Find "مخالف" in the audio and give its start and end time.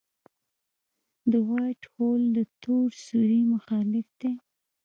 3.53-4.07